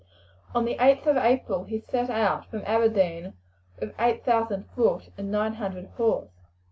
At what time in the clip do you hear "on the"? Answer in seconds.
0.55-0.77